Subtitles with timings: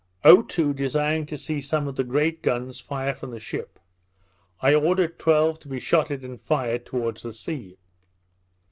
[0.25, 3.77] Otoo desiring to see some of the great guns fire from the ship,
[4.59, 7.77] I ordered twelve to be shotted and fired towards the sea.